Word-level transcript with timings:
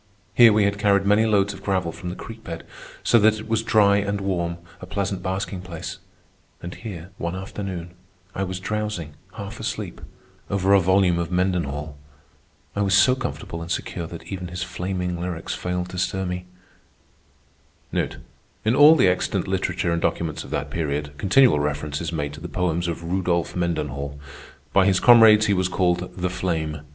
Here 0.33 0.51
we 0.51 0.63
had 0.63 0.79
carried 0.79 1.05
many 1.05 1.27
loads 1.27 1.53
of 1.53 1.61
gravel 1.61 1.91
from 1.91 2.09
the 2.09 2.15
creek 2.15 2.43
bed, 2.43 2.65
so 3.03 3.19
that 3.19 3.37
it 3.39 3.47
was 3.47 3.61
dry 3.61 3.97
and 3.97 4.19
warm, 4.19 4.57
a 4.79 4.87
pleasant 4.87 5.21
basking 5.21 5.61
place; 5.61 5.99
and 6.59 6.73
here, 6.73 7.11
one 7.19 7.35
afternoon, 7.35 7.91
I 8.33 8.43
was 8.43 8.59
drowsing, 8.59 9.13
half 9.35 9.59
asleep, 9.59 10.01
over 10.49 10.73
a 10.73 10.79
volume 10.79 11.19
of 11.19 11.31
Mendenhall. 11.31 11.99
I 12.75 12.81
was 12.81 12.95
so 12.95 13.13
comfortable 13.13 13.61
and 13.61 13.69
secure 13.69 14.07
that 14.07 14.23
even 14.23 14.47
his 14.47 14.63
flaming 14.63 15.21
lyrics 15.21 15.53
failed 15.53 15.89
to 15.89 15.99
stir 15.99 16.25
me. 16.25 16.45
In 17.93 18.75
all 18.75 18.95
the 18.95 19.07
extant 19.07 19.47
literature 19.47 19.91
and 19.91 20.01
documents 20.01 20.43
of 20.43 20.49
that 20.49 20.71
period, 20.71 21.11
continual 21.19 21.59
reference 21.59 22.01
is 22.01 22.11
made 22.11 22.33
to 22.33 22.41
the 22.41 22.49
poems 22.49 22.87
of 22.87 23.03
Rudolph 23.03 23.55
Mendenhall. 23.55 24.19
By 24.73 24.87
his 24.87 24.99
comrades 24.99 25.45
he 25.45 25.53
was 25.53 25.67
called 25.67 26.11
"The 26.17 26.31
Flame." 26.31 26.81